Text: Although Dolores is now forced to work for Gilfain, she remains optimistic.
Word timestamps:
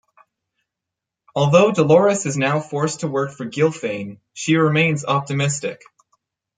Although 1.35 1.73
Dolores 1.73 2.25
is 2.25 2.35
now 2.35 2.59
forced 2.59 3.01
to 3.01 3.07
work 3.07 3.33
for 3.33 3.45
Gilfain, 3.45 4.17
she 4.33 4.55
remains 4.55 5.05
optimistic. 5.05 5.83